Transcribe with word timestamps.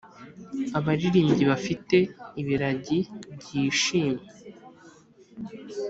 abaririmbyi 0.77 1.43
bafite 1.51 1.97
ibiragi 2.41 2.99
byishimye. 3.39 4.25